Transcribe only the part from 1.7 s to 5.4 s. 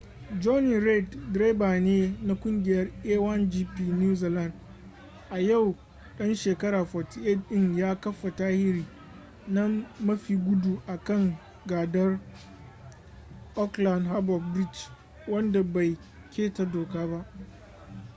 ne na kungiyar a1gp new zealand a